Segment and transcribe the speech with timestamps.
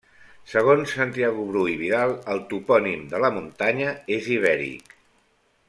[0.51, 4.99] Segons Santiago Bru i Vidal, el topònim de la muntanya és ibèric.